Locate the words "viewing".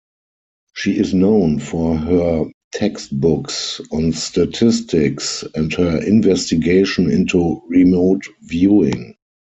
8.41-9.13